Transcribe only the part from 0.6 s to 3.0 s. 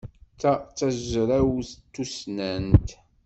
d tazrawt tussnant.